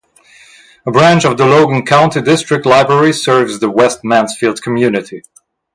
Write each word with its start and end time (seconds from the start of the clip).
A 0.83 0.89
branch 0.89 1.25
of 1.25 1.37
the 1.37 1.45
Logan 1.45 1.85
County 1.85 2.23
District 2.23 2.65
Library 2.65 3.13
serves 3.13 3.59
the 3.59 3.69
West 3.69 4.03
Mansfield 4.03 4.59
community. 4.59 5.21